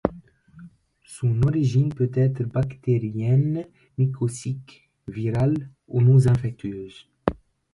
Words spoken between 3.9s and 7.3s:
mycosique, virale ou non-infectieuse.